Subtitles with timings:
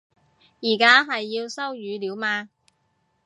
[0.63, 2.49] 而家係要收語料嘛